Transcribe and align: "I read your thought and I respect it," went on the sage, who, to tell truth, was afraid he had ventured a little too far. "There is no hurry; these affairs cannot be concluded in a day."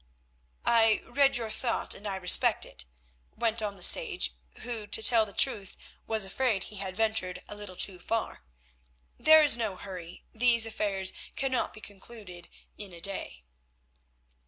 "I 0.65 1.03
read 1.05 1.37
your 1.37 1.51
thought 1.51 1.93
and 1.93 2.07
I 2.07 2.15
respect 2.15 2.65
it," 2.65 2.85
went 3.37 3.61
on 3.61 3.77
the 3.77 3.83
sage, 3.83 4.33
who, 4.61 4.87
to 4.87 5.03
tell 5.03 5.31
truth, 5.31 5.77
was 6.07 6.23
afraid 6.23 6.63
he 6.63 6.77
had 6.77 6.97
ventured 6.97 7.43
a 7.47 7.53
little 7.53 7.75
too 7.75 7.99
far. 7.99 8.43
"There 9.19 9.43
is 9.43 9.55
no 9.55 9.75
hurry; 9.75 10.23
these 10.33 10.65
affairs 10.65 11.13
cannot 11.35 11.71
be 11.71 11.81
concluded 11.81 12.49
in 12.79 12.93
a 12.93 12.99
day." 12.99 13.43